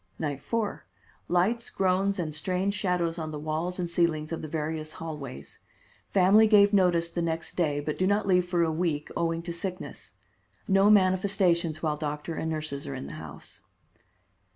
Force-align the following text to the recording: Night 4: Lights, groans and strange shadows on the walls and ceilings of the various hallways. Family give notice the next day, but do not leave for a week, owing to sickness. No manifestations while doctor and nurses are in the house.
Night 0.17 0.41
4: 0.41 0.83
Lights, 1.27 1.69
groans 1.69 2.17
and 2.17 2.33
strange 2.33 2.73
shadows 2.73 3.19
on 3.19 3.29
the 3.29 3.37
walls 3.37 3.77
and 3.77 3.87
ceilings 3.87 4.31
of 4.31 4.41
the 4.41 4.47
various 4.47 4.93
hallways. 4.93 5.59
Family 6.09 6.47
give 6.47 6.73
notice 6.73 7.07
the 7.09 7.21
next 7.21 7.53
day, 7.55 7.79
but 7.79 7.99
do 7.99 8.07
not 8.07 8.25
leave 8.27 8.45
for 8.49 8.63
a 8.63 8.71
week, 8.71 9.11
owing 9.15 9.43
to 9.43 9.53
sickness. 9.53 10.15
No 10.67 10.89
manifestations 10.89 11.83
while 11.83 11.97
doctor 11.97 12.33
and 12.33 12.49
nurses 12.49 12.87
are 12.87 12.95
in 12.95 13.05
the 13.05 13.13
house. 13.21 13.61